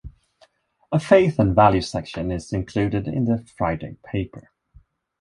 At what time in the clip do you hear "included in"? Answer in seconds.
2.53-3.25